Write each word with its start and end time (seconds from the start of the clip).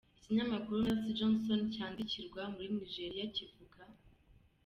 Ikinyamakuru 0.19 0.83
Mercy 0.83 1.15
Johnson 1.17 1.61
cyandikirwa 1.73 2.41
muri 2.53 2.67
Nigeria 2.77 3.25
kivuga. 3.35 3.81